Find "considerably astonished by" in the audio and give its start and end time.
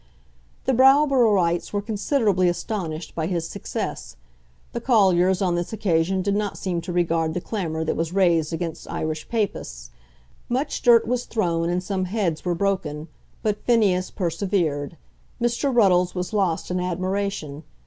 1.83-3.27